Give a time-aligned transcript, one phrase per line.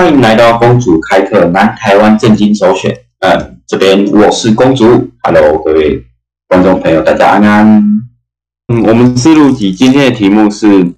[0.00, 2.90] 欢迎来到公主开课南台湾正经首选。
[3.18, 5.10] 嗯，这边我是公主。
[5.22, 6.02] Hello，各位
[6.48, 7.82] 观众朋友，大家安安。
[8.68, 10.94] 嗯，我们思路集今天的题目是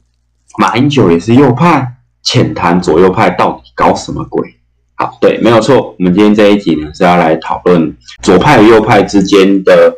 [0.56, 4.54] 马英九也是右派，浅谈左右派到底搞什么鬼？
[4.94, 5.96] 好，对，没有错。
[5.98, 9.92] 我们今天这一集呢是要来讨论左派与右派之间的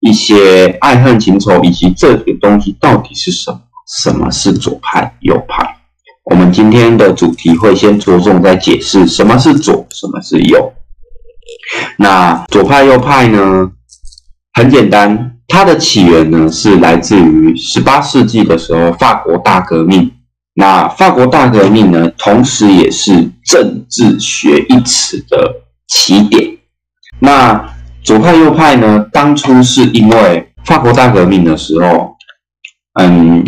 [0.00, 3.60] 一些爱恨情仇，以及这个东西到底是什么？
[3.86, 5.76] 什么是左派、右派？
[6.24, 10.72] 我们今天的主题会先着重在解释什么是左，什么是右。
[11.96, 13.72] 那左派、右派呢？
[14.52, 20.12] 很简单，它的起源呢是来自于十八世纪的时候法国大革命。
[20.54, 26.58] 那法国大革命呢，同时也是政治学一词的起点。
[27.18, 29.06] 那左派、右派呢？
[29.12, 32.14] 当初是因为法国大革命的时候，
[33.00, 33.44] 嗯，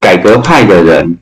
[0.00, 1.18] 改革派的人。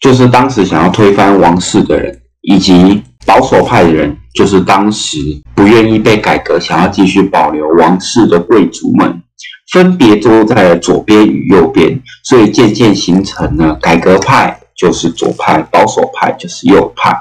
[0.00, 5.18] 就是当时想要推翻王室的人，以及保守派的人，就是当时
[5.54, 9.22] 不愿意被改革、想要继续保留王室的贵族们，
[9.70, 17.14] 分别坐在左边与右边，所以渐渐形成了改革派就是左派，保守派就是右派。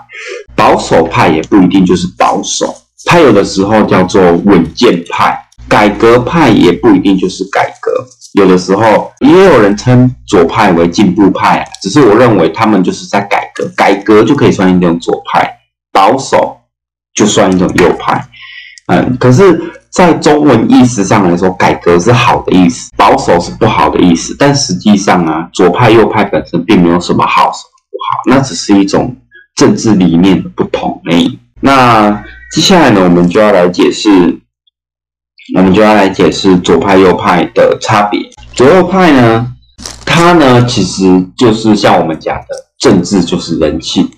[0.56, 2.74] 保守派也不一定就是保守，
[3.06, 5.34] 它有的时候叫做稳健派；
[5.80, 8.06] 改革派也不一定就是改革。
[8.34, 15.50] 有的时候也有人称左派为进步派，只是我认为他们就是在改革，改革就可以算一种左派，
[15.94, 16.58] 保守
[17.14, 18.22] 就算一种右派。
[18.88, 24.36] 嗯，可是，在中文意思上来说，改革是好的意思，保守是不好的意思。
[24.38, 29.16] 但实际上啊，左派右派本身并没有什么好什么不好，那只是一种
[29.56, 31.40] 政治理念的不同而已。
[31.62, 34.39] 那接下来呢，我们就要来解释。
[35.56, 38.20] 我们就要来解释左派右派的差别。
[38.54, 39.48] 左右派呢，
[40.06, 44.10] 它呢其实就是像我们讲的，政治就是人性。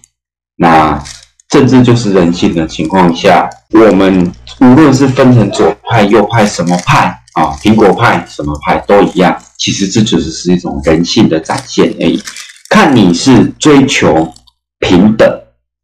[0.57, 1.01] 那
[1.49, 9.37] 政治就是人性的情况下，我们无论是分成左派右派什么派啊，苹果派什么派都一样。
[9.57, 12.21] 其实这只是是一种人性的展现而已。
[12.69, 14.33] 看你是追求
[14.79, 15.29] 平等，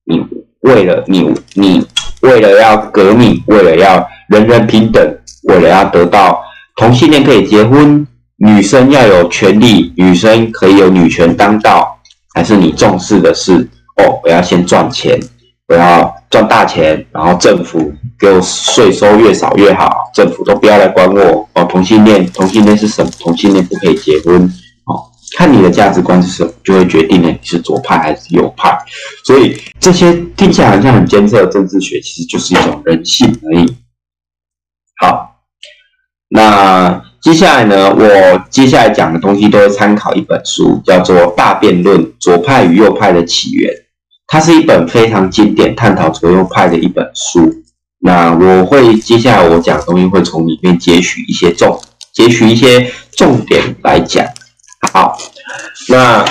[0.05, 0.25] 你
[0.61, 1.85] 为了你你
[2.21, 5.16] 为了要革命，为了要人人平等。
[5.47, 6.41] 为了要得到
[6.75, 8.05] 同性恋可以结婚，
[8.37, 11.97] 女生要有权利，女生可以有女权当道，
[12.33, 14.19] 还是你重视的是哦？
[14.23, 15.19] 我要先赚钱，
[15.67, 21.63] 我要赚大钱，然后政府给我税收越少越好，政府都不要来管我哦。
[21.63, 23.09] 同性恋，同性恋是什么？
[23.19, 24.43] 同性恋不可以结婚
[24.85, 25.01] 哦。
[25.37, 28.77] 看你的价值观是什么，就会决定了你是左派还是右派。
[29.25, 33.75] 所以这些听起来好像很艰涩的政治学，其实就是一种人性而已。
[36.67, 36.89] 好。
[36.89, 37.93] 那接下来呢？
[37.93, 43.73] 我接下来讲的东西都会参考一本书，叫做《大辩论：左派与右派的起源》。
[44.27, 47.51] 它是一本非常经典、探讨左右派的一本书。
[47.99, 51.79] 那我会接下来我讲的东西会从里面截取一些重、
[52.13, 54.25] 截取一些重点来讲。
[54.93, 55.17] 好，
[55.89, 56.23] 那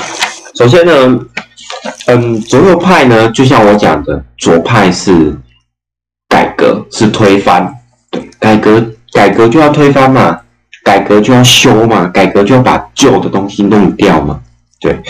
[0.54, 1.18] 首先呢，
[2.06, 5.36] 嗯，左右派呢，就像我讲的，左派是
[6.28, 7.74] 改革，是推翻，
[8.10, 8.92] 对，改革。
[9.16, 10.38] 改革就要推翻嘛，
[10.84, 14.38] 改革就要修嘛，改革就要把旧的东西弄掉嘛。
[14.78, 15.00] 对，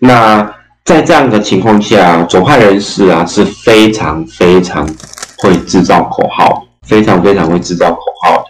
[0.00, 0.52] 那
[0.84, 4.84] 在这样的情况下，左派人士啊是非常非常
[5.38, 8.44] 会制造口号，非常非常会制造口号的。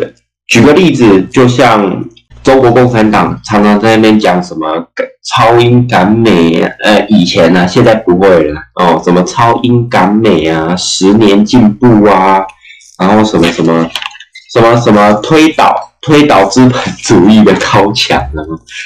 [0.00, 0.14] 对，
[0.46, 2.04] 举个例子，就像
[2.44, 4.86] 中国共产党常常在那边讲什么
[5.34, 12.46] 超英赶美，呃，以前呢，现在不会了哦，什么超英赶美啊，十年进步啊。
[12.98, 13.90] 然后什么什么
[14.52, 18.40] 什么什么推倒推倒资本主义的高墙啊，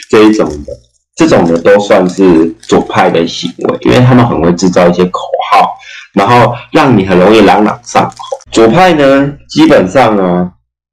[0.08, 0.72] 这一种的，
[1.16, 5.20] 这种的都算是左派的行为，因为他们很会制造一些口
[5.52, 5.76] 号，
[6.14, 8.14] 然后让你很容易朗朗上口。
[8.50, 10.50] 左派呢，基本上呢，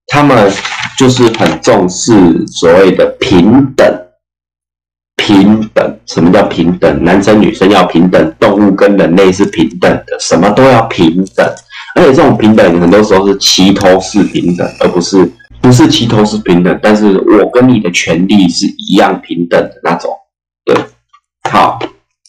[0.08, 0.52] 他们
[1.00, 4.08] 就是很重视所谓的平等，
[5.16, 6.00] 平等。
[6.06, 7.04] 什么叫平等？
[7.04, 11.56] 男生女生要平等，动物跟人类是平等的，什么都要平等。
[11.98, 15.28] 而且这种平等很多时候是齐头式平等，而不是
[15.60, 20.12] 不是齐头式平等，但是我跟你的权利是一样平等的那种。
[20.64, 20.76] 对，
[21.50, 21.80] 好，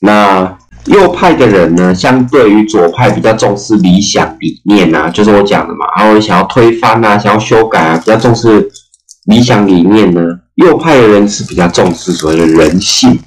[0.01, 0.57] 那
[0.87, 8.71] 右派的人呢，相对于左派比较重视理想理念啊，就是我讲的嘛，然后想要推翻啊，想要修改啊，比较重视
[9.27, 10.23] 理想理念呢。
[10.55, 13.19] 右派的人是比较重视所谓的人性，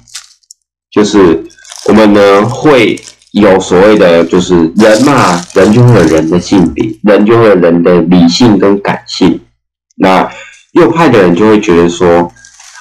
[0.90, 1.44] 就是
[1.86, 3.00] 我们呢会。
[3.32, 9.40] 有所谓的，就是人嘛，人就会有人的性别，人就会有人的理性跟感性。
[9.96, 10.30] 那
[10.72, 12.30] 右派的人就会觉得说，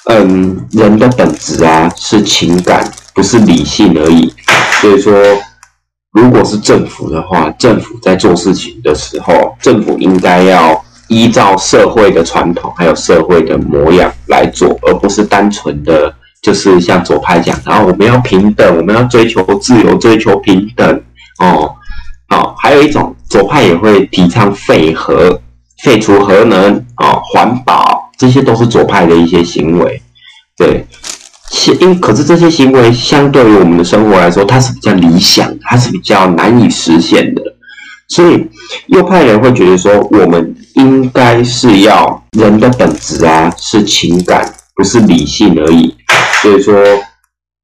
[0.10, 4.34] 嗯，人的本质啊是情感，不是理性而已。
[4.82, 5.14] 所以说，
[6.12, 21.02] 如果是政府的话，政府在做事情的时候，政府应该要依照社会的传统还有社会的模样来做，而不是单纯的就是像左派讲，然后我们要平等，我们要追求自由，追求平等
[21.40, 21.76] 哦。
[22.30, 25.40] 好，还有一种左派也会提倡废核、
[25.84, 30.02] 废除核能啊，环保，这些都是左派的一些行为。
[30.58, 30.86] 对，
[31.80, 37.42] 因可是这些行为相对于我们的生活来说，它是比较理想，它是比较难以实现的。
[38.08, 38.50] 所以
[38.88, 45.96] 右派人会觉得说，我们应该是要人的本质啊，是情感，不是理性而已。
[46.42, 46.74] 所以说。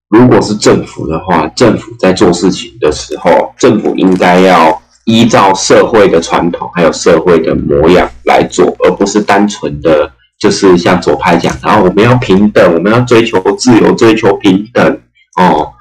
[0.09, 10.09] 如果是政府的话，政府在做事情的时候，政府应该要依照社会的传统还有社会的模样来做，而不是单纯的
[10.39, 14.97] 就是像左派讲，然后我们要平等，我们要追求自由，追求平等
[15.35, 15.73] 哦。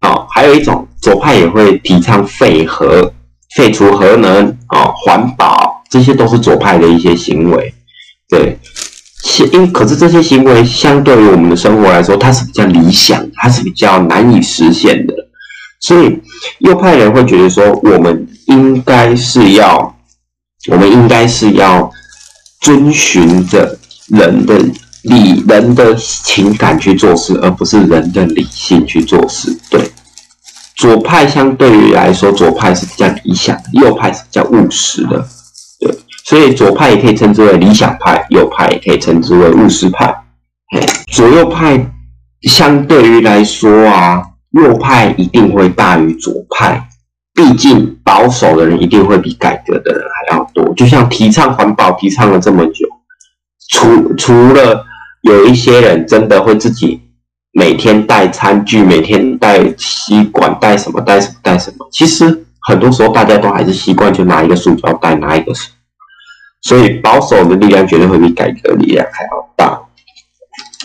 [0.00, 3.12] 好，还有一种左派也会提倡废核、
[3.56, 7.74] 废除核能啊，环保，这些都是左派的一些行为，
[8.28, 8.56] 对。
[9.52, 15.14] 因可是这些行为相对于我们的生活来说，它是比较理想，它是比较难以实现的。
[15.80, 16.20] 所以
[16.58, 19.96] 右派人会觉得说，我们应该是要，
[20.70, 21.90] 我们应该是要
[22.60, 24.58] 遵循着人的
[25.02, 29.56] 理、人的情感去做事，而不是人的理性去做事。
[29.70, 29.90] 对，
[30.76, 35.26] 左派相对于来说，左派是比较理想，右派是比较务实的。
[36.32, 40.10] 所以左派也可以称之为理想派，右派也可以称之为务实派。
[41.12, 41.78] 左右派
[42.48, 46.88] 相对于来说啊，右派一定会大于左派，
[47.34, 50.72] 毕竟保守的人一定会比改革的人还要多。
[50.72, 52.88] 就像提倡环保提倡了这么久，
[53.68, 54.86] 除除了
[55.20, 56.98] 有一些人真的会自己
[57.52, 65.52] 每天带餐具，每天带吸管，带什么带什么带什么，其实很多时候大家都还是习惯就拿一个塑胶袋，拿一个。
[66.62, 69.80] 所以保守的力量绝对会比改革力量还要大。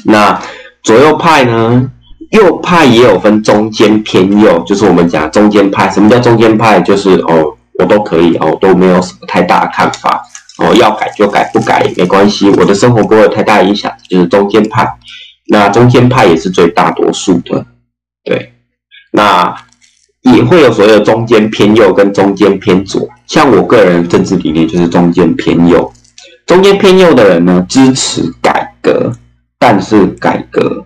[0.06, 0.42] 那
[0.84, 1.92] 左右派呢？
[2.32, 5.90] 右派也有分中间偏右，就是我们讲中间派。
[5.90, 6.78] 什么叫中间派？
[6.82, 10.22] 就是哦，我都可以哦，都没有什么太大的看法
[10.58, 14.86] 哦，要改就改，不改也没关系，我的生活不会有太大影响，就是中间派。
[15.50, 17.66] 那中间派也是最大多数的，
[18.26, 18.54] 对。
[19.14, 19.56] 那
[20.34, 23.08] 也会有所谓的中间偏右跟中间偏左。
[23.26, 25.92] 像我个人政治理念就是中间偏右，
[26.46, 29.12] 中间偏右的人呢支持改革，
[29.60, 30.86] 但是改革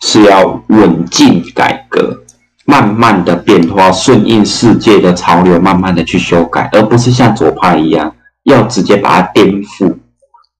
[0.00, 2.22] 是要稳进改革，
[2.64, 9.94] 慢慢的变化，顺应世界的潮流，慢慢的去修改，而不是像左派一样要直接把它颠覆。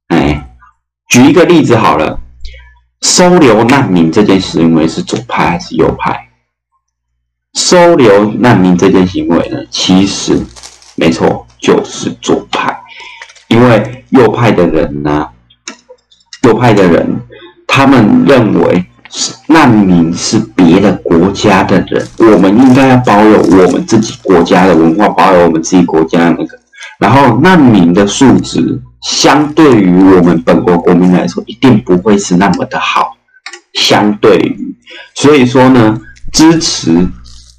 [0.09, 0.49] 哎，
[1.09, 2.21] 举一个例子好了，
[3.01, 6.29] 收留难民这件行为是左派还是右派？
[7.55, 10.41] 收留难民这件行为呢，其实。
[10.95, 12.79] 没错，就是左派，
[13.49, 15.27] 因为右派的人呢，
[16.43, 17.19] 右派的人，
[17.67, 26.59] 他们认为是难民是别的国家的人，我们应该要保有我们自己国家的文化，保有我们自己国家的那个，
[26.99, 33.17] 然后难民的素质相对于我们本国国民来说，一定不会是那么的好，
[33.73, 34.77] 相对于，
[35.15, 35.99] 所以说呢，
[36.31, 37.09] 支持。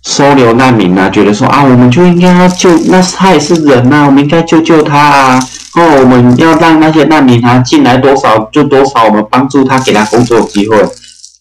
[0.04, 5.40] 收留难民啊，觉得说啊，我们就应该要救，那他也是人呐，我们应该救救他啊。
[5.76, 10.78] 哦，我们要让那些难民啊进来多少就多少，我们帮助他，给他工作机会。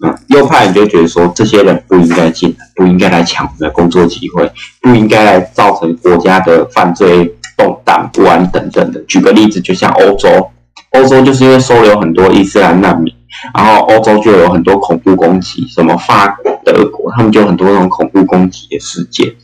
[0.04, 4.50] 嗯，右派人就觉得说，这些人不应该进来，不应该来抢我们的工作机会，
[4.81, 9.00] 不应该来造成国家的犯罪动荡不安等等的。
[9.09, 10.50] 举个例子，就像欧洲，
[10.92, 13.12] 欧洲就是因为收留很多伊斯兰难民。
[13.54, 19.35] 然后欧洲就有很多恐怖攻击，什么法国、德国，他们就很多那种恐怖攻击的事件。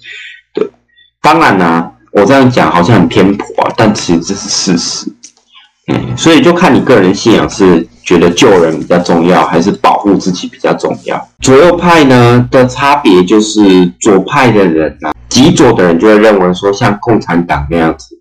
[0.54, 0.68] 对，
[1.20, 5.12] 当然呢，我这样讲好像很偏颇啊，但其实这是事实。
[5.88, 11.28] 嗯，所以就看你个人信仰是觉得救人比较重要，还是保护自己比较重要。
[11.40, 18.20] 左右派呢的差别就是，左派的人啊，极左的人就会认为说，像共产党那样子，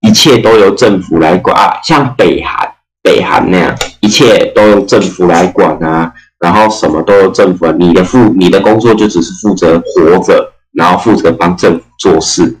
[0.00, 2.70] 一切都由政府来管啊，像北韩。
[3.02, 6.10] 北韩那样，一切都由政府来管啊，
[6.44, 12.54] 然后什么都政府，你的负你的工作就只是负责活着，然后负责帮政府做事。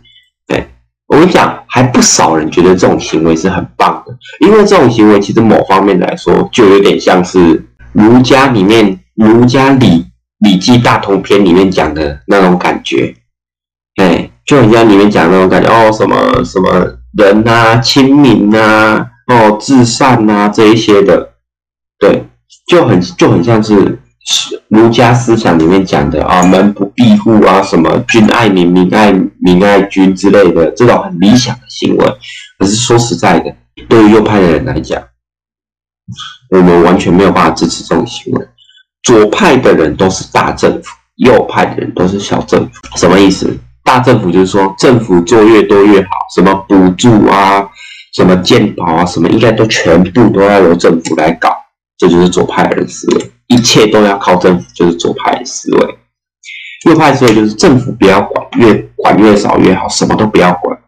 [0.46, 0.66] 对
[1.06, 7.62] 我跟你讲，还不少人觉得这种行为是很棒的，因为这种行为其实某方面来说，就有点像是
[7.92, 10.06] 儒家里面儒家礼
[10.38, 13.14] 礼记大同篇里面讲的那种感觉，
[13.96, 19.10] 哎，就很像里面讲那种感觉哦，什么什么人啊，亲民啊。
[19.26, 21.30] 哦，至善呐，这一些的，
[21.98, 22.26] 对，
[22.66, 23.98] 就很就很像是
[24.68, 32.06] 儒家思想里面讲的啊，门不闭户啊，什么君爱民，民爱民爱君之类的这种很理想的行为。
[32.58, 33.54] 可是说实在的，
[33.88, 35.02] 对于右派的人来讲，
[36.50, 38.46] 我们完全没有办法支持这种行为。
[39.02, 42.96] 左派的人都是大政府，右派的人都是小政府。
[42.96, 43.54] 什么意思？
[43.82, 47.68] 大政府就是说政府做越多越好，什么补助啊，
[48.16, 51.50] 什么健保啊，什么应该都全部都要由政府来搞。
[51.96, 55.98] 这就是左派的人思维，一切都要靠政府，就是左派思维。
[56.86, 60.78] 右派思维就是政府不要管，越管越少越好，什么都不要管，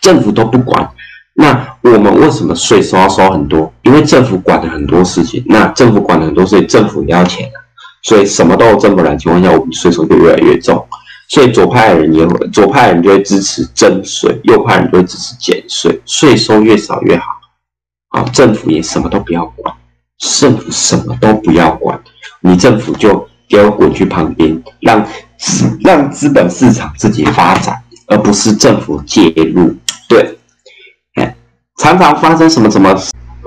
[0.00, 0.90] 政府都不管。
[1.34, 3.72] 那我们为什么税收要收很多？
[3.82, 7.48] 因为政府管了很多事情，那政府管了很多事情，政府也要钱，
[8.02, 10.84] 所以什么都有政府来情况下，我们税收就越来越重。
[11.28, 17.24] 所以左派人也会，左派人就会支持征税，右派人就会支持减税，税收越少越好。
[18.08, 19.74] 啊，政府也什么都不要管。
[20.18, 21.98] 政府什么都不要管，
[22.40, 25.06] 你政府就给我滚去旁边，让
[25.80, 27.76] 让资本市场自己发展，
[28.08, 29.72] 而不是政府介入。
[30.08, 30.36] 对，
[31.14, 31.36] 哎，
[31.78, 32.98] 常常发生什么什么，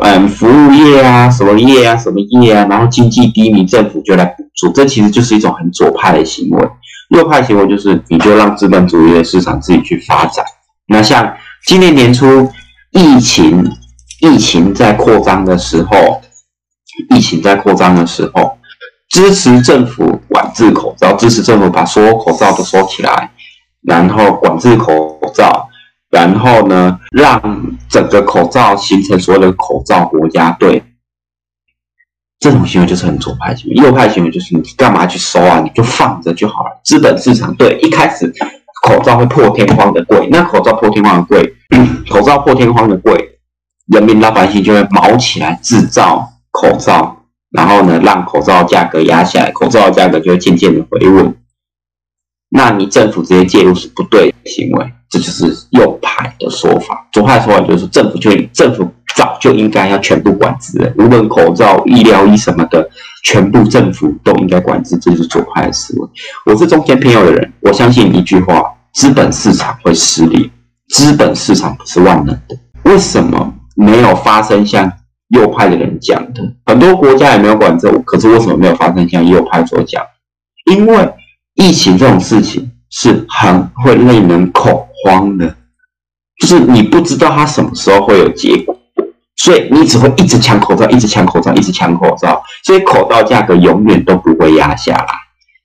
[0.01, 6.69] 嗯，服务业啊，什么业啊，什么业啊，然后经济低迷，政府就来补助，这其实就是一种很左派的行为。
[7.09, 10.45] 右派行为就是你就让资本主义的市场自己去发展。
[10.87, 11.33] 那像
[11.67, 12.49] 今年年初
[12.91, 13.69] 疫情，
[14.21, 16.21] 疫情在扩张的时候。
[17.15, 18.57] 疫情在扩张的时候，
[19.09, 23.31] 支持政府管制口罩，支持政府把所有口罩都收起来，
[23.81, 25.67] 然后管制口罩，
[26.09, 27.41] 然后呢，让
[27.89, 30.83] 整个口罩形成所有的口罩国家队。
[32.39, 35.59] 这种行为就是很左派行为，右派行为就是你干嘛去收啊？
[35.59, 36.81] 你就放着就好了。
[36.83, 38.33] 资本市场对一开始
[38.83, 41.53] 口罩会破天荒的贵，那口罩破天荒的贵，
[42.09, 43.37] 口罩破天荒的贵，
[43.93, 46.27] 人民老百姓就会毛起来制造。
[46.51, 51.35] 口罩，然后呢，让口罩价格压下来，口罩价格就会渐渐的回稳。
[52.49, 57.07] 那你政府直接介入是不对的行为，这就是右派的说法。
[57.13, 62.89] 左派的说法就是政府就政府早就应该要全部管制，无论口罩、医疗医什么的，
[63.23, 66.09] 全部政府都应该管制，这就是左派的思维。
[66.45, 68.61] 我是中间偏右的人，我相信一句话：
[68.93, 70.51] 资本市场会失利，
[70.89, 72.57] 资本市场不是万能的。
[72.83, 74.91] 为什么没有发生像？
[75.31, 80.03] 右派的人讲的，很多国家也没有管制，可是为什么没有发生像右派所讲？
[80.71, 81.13] 因为
[81.55, 85.55] 疫情这种事情是很会令人恐慌的，
[86.39, 88.77] 就是你不知道它什么时候会有结果，
[89.37, 95.07] 所以你只会一直抢口罩，一直抢口罩，一直抢口罩，所以口罩价格永远都不会压下来。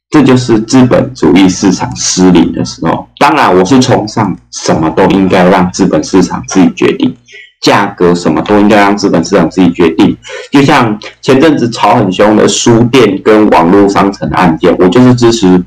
[0.08, 3.08] 这就是资本主义市场失灵的时候。
[3.18, 7.14] 当然，我是崇尚什么都应该让资本市场自己决定。
[7.62, 10.16] 价格什么都应该让资本市场自己决定，
[10.52, 15.64] 就像前阵子吵很凶的书店跟网络商城案件，我就是支持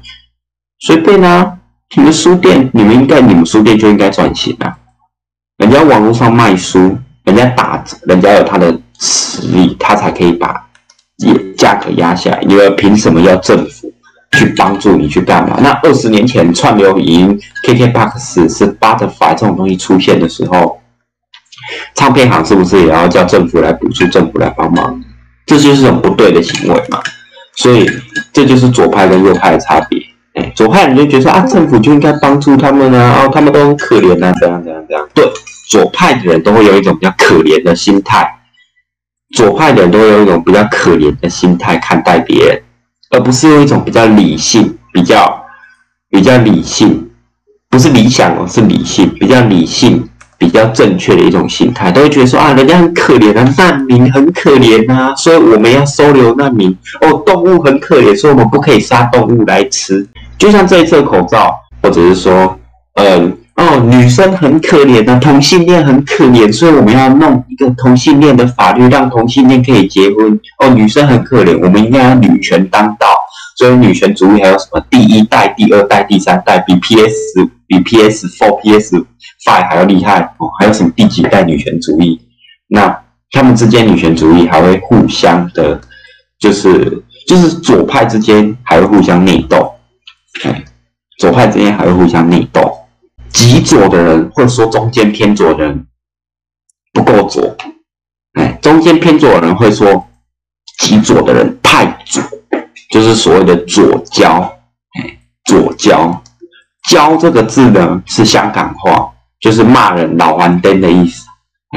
[0.80, 1.58] 随便啊，
[1.98, 4.78] 你们书店，你们应该你们书店就应该转型啊，
[5.58, 10.56] 人家网络上卖书，人家打，人家有他的实力，他才可以把
[11.58, 13.92] 价格压下来，因为凭什么要政府
[14.38, 15.60] 去帮助你去干嘛？
[15.62, 20.80] 那二十年前串流音 KKBOX 是 Butterfly 这种东西出现的时候。
[21.96, 25.02] 唱片行是不是也要叫政府来补助、政府来帮忙？
[25.46, 27.00] 这就是种不对的行为嘛。
[27.56, 27.90] 所以
[28.32, 30.00] 这就是左派跟右派的差别。
[30.36, 35.08] 哎，左派人就觉得啊，政府就应该帮助他们啊，哦，他们都很可怜啊，怎样怎样怎样。
[35.14, 35.30] 对，
[35.70, 38.36] 左派的人都会有一种比较可怜的心态。
[39.36, 42.62] 左派的人都会有一种比较可怜的心态看待别人，
[43.12, 45.44] 而不是用一种比较理性、比较
[46.10, 47.10] 比较理性，
[47.70, 50.09] 不是理想哦，是理性，比较理性。
[50.40, 56.76] 比较正确的一种心态，都会觉得说啊，人家很可怜啊，难民很可怜啊，所以我们要收留难民。
[57.02, 60.08] 哦，动物很可怜，所以我们不可以杀动物来吃。
[60.38, 61.54] 就像这一次口罩，
[61.84, 62.58] 或者是说，
[62.94, 70.40] 嗯，哦，女生很可怜啊，同性恋很可怜，所以我们要弄一个同性恋的法律，让同性恋可以结婚。
[70.60, 73.08] 哦，女生很可怜，我们应该要女权当道。
[73.60, 78.96] 所以女权主义还有什么第一代、第二代、第三代，比 PS 比 PS Four、PS
[79.46, 80.48] Five 还要厉害哦？
[80.58, 82.22] 还有什么第几代女权主义？
[82.68, 85.82] 那他们之间女权主义还会互相的，
[86.40, 89.74] 就是就是左派之间还会互相内斗，
[90.46, 90.64] 哎，
[91.18, 92.74] 左派之间还会互相内斗。
[93.34, 95.86] 极左的人会说中间偏左的人
[96.94, 97.58] 不够左，
[98.36, 100.08] 哎，中间偏左的人会说
[100.80, 102.24] 极左的人太左。
[102.90, 104.42] 就是所谓的左交，
[105.00, 106.22] 哎，左交，
[106.90, 111.26] 交这个字呢是香港话，就是骂人老顽灯的意思，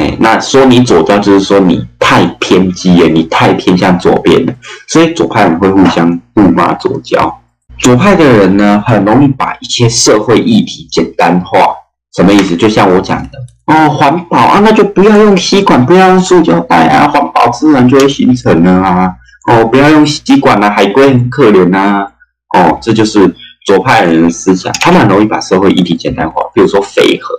[0.00, 4.54] 哎，那说你左交就是说你太偏激了，你太偏向左边了，
[4.88, 7.38] 所以左派人会互相互骂左交。
[7.78, 11.74] 左派的人呢，很容易把一些社会议题简单化，
[12.14, 12.56] 什么意思？
[12.56, 19.12] 就像我讲的哦，环保啊，那就不要用吸管，不要用塑胶袋啊，环保自然就会形成了啊。
[19.48, 22.06] 哦，不要用吸管啊，海龟很可怜呐。
[22.54, 23.34] 哦，这就是
[23.66, 27.34] 左派人的思想，他们很容易把社会议题简单化，比如说废核。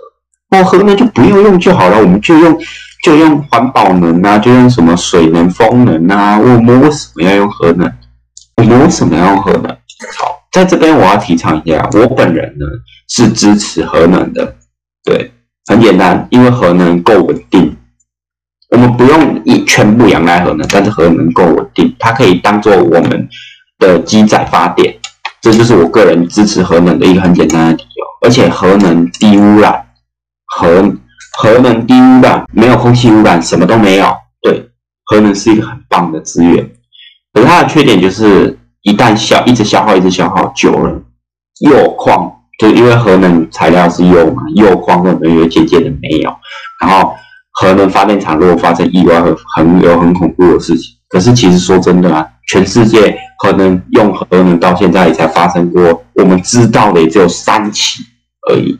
[0.56, 2.58] 哦，核能就不要用就好了，我们就用
[3.04, 6.38] 就用环保能啊，就用什么水能、风能啊。
[6.38, 7.90] 我们为什么要用核能？
[8.56, 9.68] 我们为什么要用核能？
[10.18, 12.66] 好，在这边我要提倡一下，我本人呢
[13.08, 14.56] 是支持核能的。
[15.02, 15.32] 对，
[15.66, 17.76] 很简单，因为核能够稳定，
[18.70, 23.28] 我们不用一全部仰赖核能，但是核能够稳定，它可以当做我们
[23.78, 24.96] 的机载发电。
[25.40, 29.80] 这就是我个人支持核能的一个很简单的理由，而且核能低污染。
[30.56, 30.94] 核
[31.36, 34.14] 核能低污染，没有空气污染，什么都没有。
[34.40, 34.70] 对，
[35.04, 36.70] 核能是一个很棒的资源，
[37.32, 41.02] 可是它的缺点就是一旦消，一直消耗，一直消耗久了，
[41.60, 46.32] 铀矿就因为核能材料是铀嘛，铀矿可能会渐渐的没有。
[46.80, 47.14] 然后
[47.54, 50.94] 核能发电厂如果发生意外，会很有很恐怖的事情。
[51.08, 58.02] 可是其实说真的啊，全世界可能用核能到现在也才发生过，我们知道的也只有三起
[58.50, 58.78] 而已。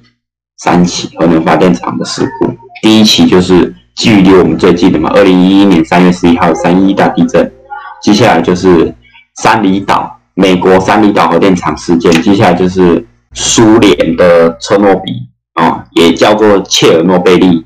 [0.56, 2.48] 三起核能发电厂的事故，
[2.80, 7.52] 第一起就是距离我们最近的嘛，二零一一年三月十一号三一大地震。
[8.02, 8.94] 接下来就是
[9.42, 12.10] 三里岛，美国三里岛核电厂事件。
[12.22, 15.12] 接下来就是苏联的车诺比
[15.54, 17.64] 啊，也叫做切尔诺贝利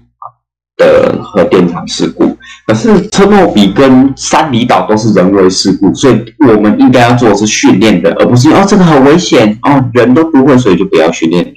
[0.78, 2.34] 的核电厂事故。
[2.66, 11.54] 可是车诺比跟三里岛都是人为事故，所以我们应该要做的是训练的，而不是哦这个很危险哦，人都不会，所以就不要训练人。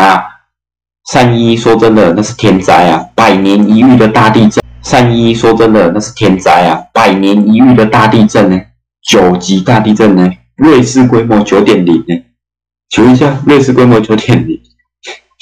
[0.00, 0.22] 啊，
[1.10, 4.62] 三一说真的，那是天灾啊，百年一遇的大地震。
[4.80, 8.60] 三一说真的，那是天灾啊，百年一遇的大地震呢，
[9.10, 12.14] 九级大地震呢，瑞士规模九点零呢。
[12.90, 14.58] 请问一下，瑞士规模九点零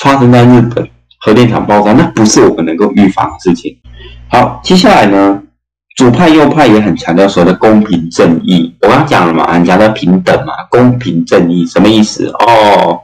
[0.03, 0.89] 发生在日本
[1.27, 3.77] 核电厂爆炸，那不是我们能够预防的事情。
[4.29, 5.43] 好，接下来呢，
[5.97, 8.73] 左派右派也很强调所谓的公平正义。
[8.81, 12.29] 我刚讲了嘛，很强调平等嘛，公平正义什么意思？
[12.29, 13.01] 哦。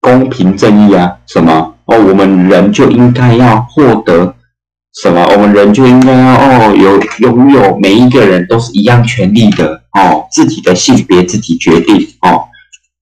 [0.00, 1.96] 公平正义啊，什么哦？
[1.96, 4.34] 我们人就应该要获得
[5.00, 5.24] 什么？
[5.30, 12.42] 我们人就应该要哦，有拥有每一个人都是一样权利的哦，自己的性别自己决定哦。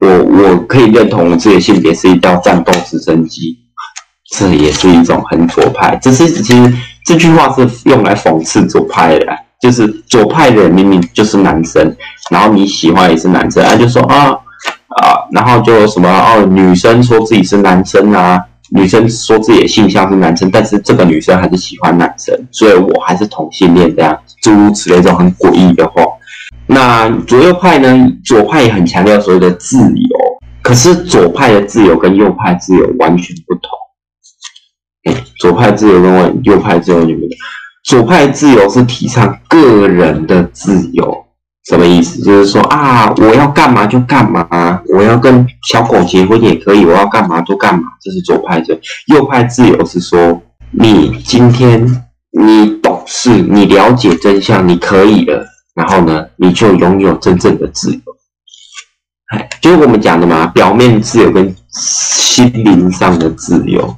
[0.00, 3.63] 我我可以认同我自己的性别是一道战斗直升机，
[4.36, 5.96] 这也是一种很左派。
[6.02, 6.72] 只是其实
[7.04, 9.26] 这句话是用来讽刺左派的，
[9.60, 11.96] 就是左派的人明明就是男生，
[12.30, 14.34] 然后你喜欢也是男生，他就说啊。
[14.96, 26.04] 啊，然后就什么哦，女生说自己是男生啊，女生说自己的性向是男生，但是这个女生还是喜欢男生，所以我还是同性恋这样，诸如此类这种很诡异的话。
[26.66, 28.08] 那左右派呢？
[28.24, 30.18] 左派也很强调所谓的自由，
[30.62, 33.70] 可是左派的自由跟右派自由完全不同。
[35.38, 37.30] 左派自由跟我右派自由完全不同。
[37.84, 41.22] 左派自由是提倡个人的自由。
[41.68, 42.20] 什么意思？
[42.22, 44.46] 就是说啊，我要干嘛就干嘛，
[44.94, 47.82] 我要跟小狗结婚也可以，我要干嘛就干嘛。
[48.02, 48.78] 这是左派的。
[49.06, 51.82] 右派自由是说，你今天
[52.38, 55.42] 你懂事，你了解真相，你可以了，
[55.74, 58.00] 然后呢，你就拥有真正的自由。
[59.34, 63.96] 哎，就是我们讲的嘛，表面自由跟心灵上的自由。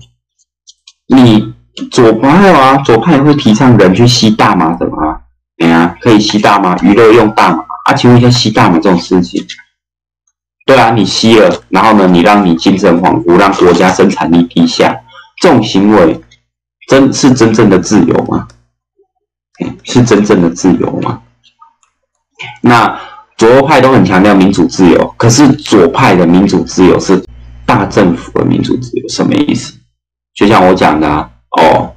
[1.09, 1.55] 你
[1.91, 5.21] 左派啊，左派会提倡人去吸大麻的吗？
[5.59, 7.95] 哎呀，可以吸大麻，娱乐用大麻啊？
[7.95, 9.43] 请问一下，吸大麻这种事情，
[10.67, 14.95] 对啊，你吸了，然后呢，你让你精神恍惚，让国家生产力低下，
[15.41, 16.21] 这种行为
[16.89, 18.49] 真是真正的自由吗？
[19.85, 21.23] 是真正的自由吗？
[22.61, 23.01] 那
[23.39, 27.25] 左派都很强调民主自由，可是左派的民主自由是
[27.65, 29.73] 大政府的民主自由，什么意思？
[30.37, 31.09] 就像我讲的，
[31.61, 31.93] 哦。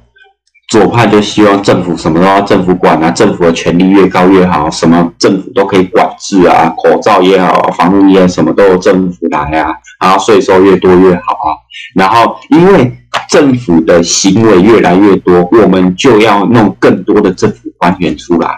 [0.70, 11.58] 左派就希望政府什么都要政府管啊，政府的权力越高越好，什么政府都可以管制啊，口罩也好，防护衣什么都由政府来啊，然后税收越多越好啊，
[11.96, 12.96] 然后因为
[13.28, 18.48] 政府的行为越来越多，我们就要弄更多的政府官员出来，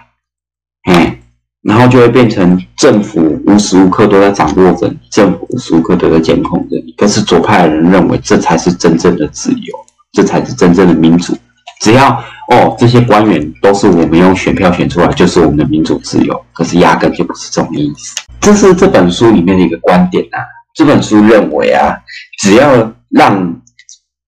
[0.84, 1.18] 哎，
[1.62, 6.92] 然后就会变成政府无时无刻都在掌握着，政府无时无刻都在监控着你。
[6.96, 9.78] 可是左派的人认为这才是真正的自由，
[10.12, 11.36] 这才是真正的民主。
[11.80, 12.10] 只要
[12.50, 16.44] 哦，这些官员都是我们用选票选出来，就是我们的民主自由。
[16.52, 18.14] 可是压根就不是这种意思。
[18.40, 20.38] 这是这本书里面的一个观点啊。
[20.74, 21.96] 这本书认为啊，
[22.40, 23.60] 只要让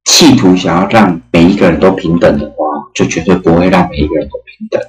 [0.05, 2.55] 企图想要让每一个人都平等的话，
[2.95, 4.81] 就绝对不会让每一个人都平等。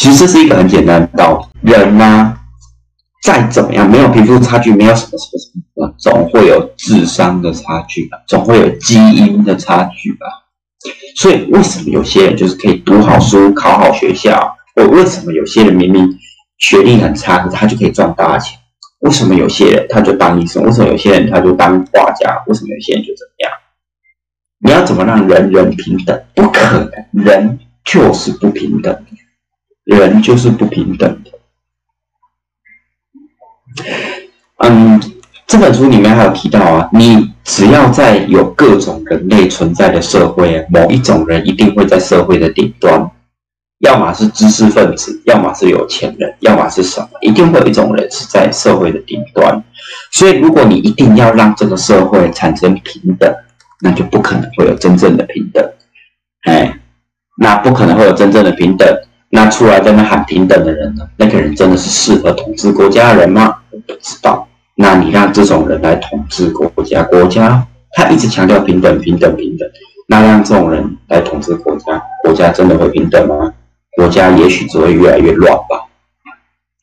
[0.00, 2.38] 其实这是一个很简单的道理，人呢，
[3.24, 10.26] 再怎么样，没有贫富差距，没有什么什么什么，总会有智商的差距吧，总会有基因的差距吧。
[11.16, 14.56] 所以为什么有些人就是可以读好书、考好学校？
[14.76, 16.16] 我为什么有些人明明
[16.58, 18.56] 学历很差，可是他就可以赚大钱？
[19.00, 20.62] 为什么有些人他就当医生？
[20.62, 22.40] 为什么有些人他就当画家？
[22.46, 23.52] 为什么有些人就怎么样？
[24.60, 26.22] 你要怎么让人人平等？
[26.36, 28.96] 不可能，人就是不平等，
[29.96, 31.30] 人就是不平等的。
[34.58, 35.00] 嗯，
[35.46, 43.10] 这本书里面还有提到啊，你只要在有各种人类存在的社会，某一种人一定会在社会的顶端。
[43.78, 47.08] 要么是知识分子，要么是有钱人，要么是什么？
[47.20, 49.62] 一定会有一种人是在社会的顶端。
[50.10, 53.32] 所以，如果你一定要让这个社会产生平等，
[53.80, 55.64] 那就不可能会有真正的平等。
[56.42, 56.80] 哎，
[57.38, 58.88] 那不可能会有真正的平等。
[59.30, 61.06] 那出来在那喊平等的人呢？
[61.16, 63.54] 那个人真的是适合统治国家的人吗？
[63.70, 64.48] 我不知道。
[64.74, 69.68] 那你让这种人来统治国家，国家他一直强调平等、平等、平等，
[70.06, 73.52] 那让这种人来统治国家，国家真的会平等吗？
[73.96, 75.88] 国家也许只会越来越乱吧。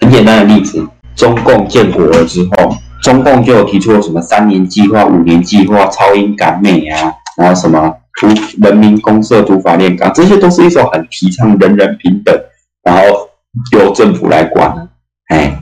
[0.01, 8.27] 很简单的例子，中共建国了之后，中共就提出了什么三年计划、五年计划、超英赶美啊，然后什么土
[8.61, 12.33] 人民公社、土法炼钢，这些都是一种很提倡人人平等，
[12.83, 13.29] 然后
[13.71, 14.89] 由政府来管。
[15.27, 15.61] 哎，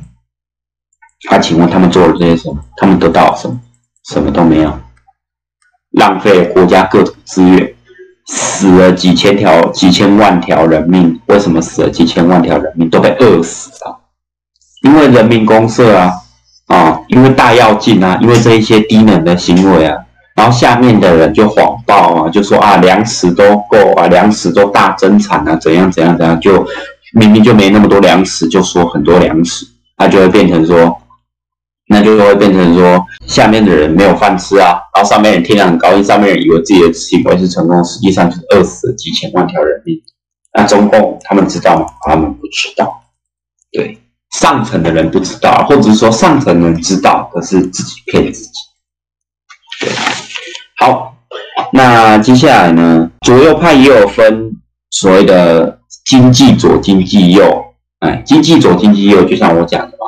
[1.32, 2.64] 那请问他们做了这些什么？
[2.78, 3.60] 他们得到了什么？
[4.10, 4.80] 什么都没有，
[5.92, 7.74] 浪费国家各种资源。
[8.26, 14.00] 死了几千条、几千万条人命，为什么死了几千万条人命都被饿死了？
[14.84, 16.12] 因为人民公社啊，
[16.68, 20.03] 啊，因为大跃进啊，因为这一些低能的行为啊，
[20.36, 26.66] 然后下面的人就谎报啊，就说啊粮食都够啊，粮食都大增产啊，怎样怎样怎样，就
[27.14, 29.66] 明明就没那么多粮食，就说很多粮食，
[29.98, 31.00] 那就会变成说。
[31.88, 40.02] 那就会变成说，下面的人没有饭吃啊，然后上面人听了很高兴，上面人以为自己的行为是成功，实际上就是饿死了几千万条人命。
[40.54, 41.86] 那中共他们知道吗？
[42.08, 43.04] 他们不知道。
[43.74, 44.00] 对，
[44.40, 48.52] 上层的人不知道，或者是说上层人知道，可是自己骗自己。
[49.82, 49.90] 对，
[50.78, 51.16] 好，
[51.72, 54.52] 那接下来呢，左右派也有分
[54.90, 57.66] 所谓的经济左、经济右。
[58.00, 60.06] 哎，经济左、经济右，就像我讲的嘛。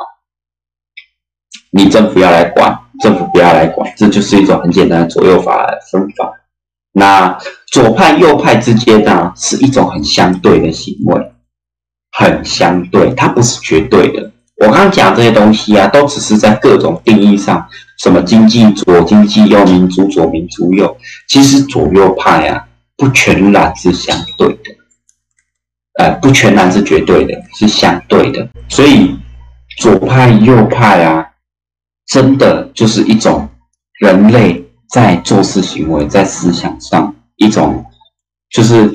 [1.70, 6.32] 你政府要来管，政府不要来管，这就是一种很简单的左右法分法。
[6.92, 11.32] 那左派右派之间呢，是一种很相对的行为，
[12.12, 14.30] 很相对，它不是绝对的。
[14.58, 20.96] 我刚刚讲这些东西啊，都只是在各种定义上，什么经济左、经济右、民主左、民主右，
[21.28, 22.66] 其实左右派啊，
[22.96, 24.62] 不全然是相对的，
[25.98, 28.48] 呃，不全然是绝对的，是相对的。
[28.68, 29.16] 所以
[29.78, 31.26] 左派右派啊。
[32.08, 33.48] 真的就是一种
[33.98, 37.84] 人类在做事行为，在思想上一种，
[38.48, 38.88] 就是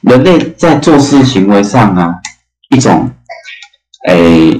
[0.00, 2.14] 人类在做事行为上啊，
[2.70, 3.10] 一种，
[4.08, 4.58] 诶，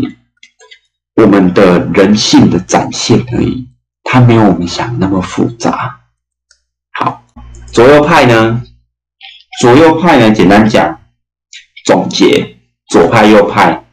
[1.16, 3.66] 我们的人性的展现而已，
[4.05, 6.00] 它没有我们想那么复杂。
[6.92, 7.22] 好，
[7.72, 8.62] 左右派呢？
[9.61, 10.31] 左右派呢？
[10.31, 11.00] 简单讲，
[11.85, 12.57] 总结，
[12.88, 13.85] 左派右派，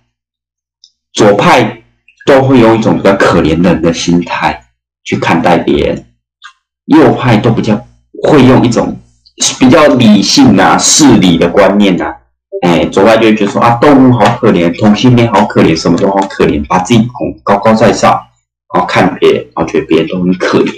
[1.13, 1.79] 左派。
[2.25, 4.67] 都会用一种比较可怜人的心态
[5.03, 6.05] 去看待别人，
[6.85, 7.75] 右派都比较
[8.29, 8.97] 会用一种
[9.59, 12.05] 比较理性啊、事理的观念呐。
[12.61, 17.11] 哎，左派就会觉得说啊，动物好可怜，同性恋好可怜，什么都好可怜，把自己捧
[17.43, 18.11] 高高在上，
[18.73, 20.71] 然后看别人，然后觉得别人都很可怜，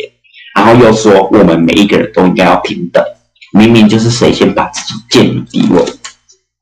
[0.55, 3.03] 然后又说我们每一个人都应该要平等，
[3.51, 5.83] 明明就是谁先把自己建立地位。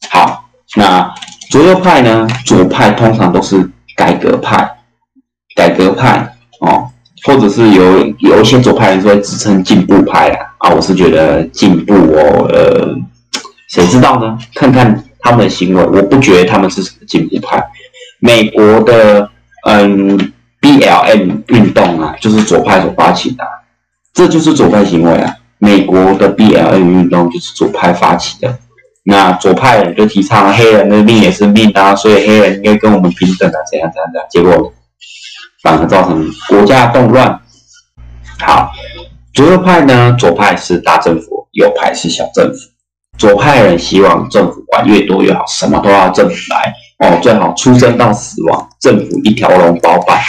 [0.10, 1.14] 好，那
[1.50, 2.28] 左右派呢？
[2.46, 3.70] 左派通常都是。
[3.96, 4.68] 改革派，
[5.56, 6.90] 改革派哦，
[7.28, 12.88] 或者是有有一些左派人说自称进步派啊，啊，我是觉得进步哦，呃，
[13.74, 14.38] 谁知道呢？
[14.54, 17.64] 看看他们的行为，我不觉得他们是什么进步派。
[18.20, 19.28] 美国的
[19.68, 20.32] 嗯
[20.62, 23.44] BLM 运动啊，就是左派所发起的，
[24.14, 25.34] 这就是左派行为啊。
[25.58, 28.60] 美国的 BLM 运动就是左派发起的。
[29.06, 34.72] 那左派人就提倡黑人的命也是命啊，所以黑人应该跟我们平等啊，怎样怎样怎样，结果
[35.64, 37.42] 反而造成国家动乱。
[38.40, 38.72] 好，
[39.34, 42.73] 左右派呢，左派是大政府，右派是小政府。
[43.18, 50.20] 左派人希望政府管越多越好，什么都要政府来哦，最好出生到死亡，政府一条龙包办。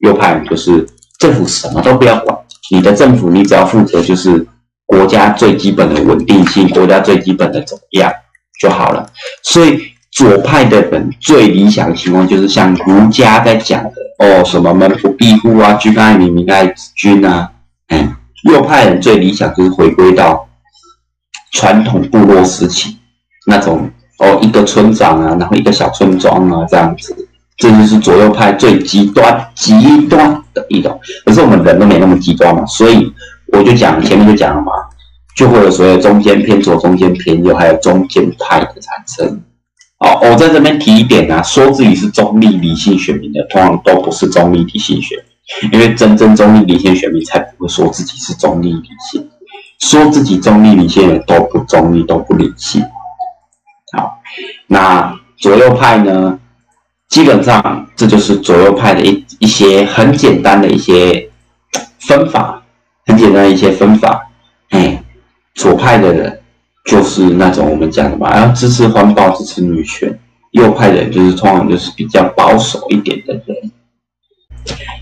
[0.00, 0.86] 右派人就是
[1.18, 2.36] 政府什么都不要管，
[2.70, 4.46] 你的政府你只要负责就是
[4.84, 8.12] 国家最基本的稳定性，国家最基本的怎么样
[8.60, 9.10] 就好了。
[9.42, 9.80] 所以
[10.12, 17.50] 左派的人最理想的情况就是像儒家在讲的哦，什么门不闭户啊，君爱民，民爱子君啊。
[17.88, 20.46] 嗯，右派人最理想就是回归到
[21.52, 22.96] 传统部落时期
[23.46, 27.14] 那种哦，一个村长啊，然后一个小村庄啊这样子。
[27.58, 31.00] 这就是左右派最极端、极端的一种。
[31.24, 33.10] 可是我们人都没那么极端嘛，所以
[33.50, 34.72] 我就讲前面就讲了嘛，
[35.34, 39.40] 就会有所谓中间偏左、中间偏右，还有中间派的产生。
[40.00, 45.16] 哦，我在这边提一点啊，说自己是中立理性选民的，通常都不是中立理性选
[45.62, 49.26] 民，因为真正中立理性选民才不会说自己是中立理性，
[49.80, 52.82] 说自己中立你现在都不中立，都不理性。
[53.96, 54.20] 好，
[54.66, 56.38] 那左右派呢？
[57.08, 61.30] 基本上，这就是左右派的一一些很简单的一些
[62.00, 62.64] 分法，
[63.06, 64.28] 很简单的一些分法。
[64.70, 65.04] 哎，
[65.54, 66.42] 左派的人
[66.84, 70.10] 就是那种我们讲的嘛，要支持环保、支持女权；
[70.50, 73.70] 右派的人就是通常就是比较保守一点的人。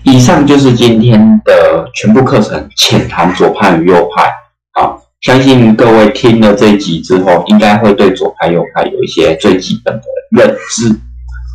[0.03, 4.31] 以上就是今天的全部课程，浅谈左派与右派。
[5.25, 10.95] 相信各位听了这一集之后，应该会对左派、右派有一些最基本的认知。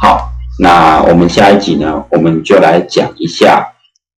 [0.02, 0.28] 好。
[0.58, 3.66] 那我们下一集呢，我们就来讲一下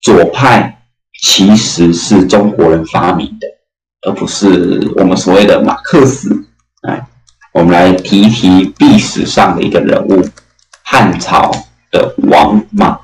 [0.00, 0.82] 左派
[1.20, 3.46] 其实是中国人发明的，
[4.08, 6.34] 而不是我们所谓的马克思。
[6.88, 7.06] 哎，
[7.52, 10.20] 我们来提一提历史上的一个人物，
[10.82, 11.52] 汉朝
[11.92, 12.98] 的王莽。